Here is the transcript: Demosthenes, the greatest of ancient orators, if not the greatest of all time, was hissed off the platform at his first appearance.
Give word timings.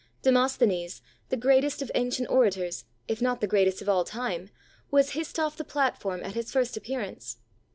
Demosthenes, 0.23 1.03
the 1.29 1.37
greatest 1.37 1.83
of 1.83 1.91
ancient 1.93 2.27
orators, 2.27 2.85
if 3.07 3.21
not 3.21 3.39
the 3.39 3.45
greatest 3.45 3.83
of 3.83 3.87
all 3.89 4.03
time, 4.03 4.49
was 4.89 5.11
hissed 5.11 5.37
off 5.37 5.55
the 5.57 5.63
platform 5.63 6.23
at 6.23 6.33
his 6.33 6.51
first 6.51 6.75
appearance. 6.75 7.37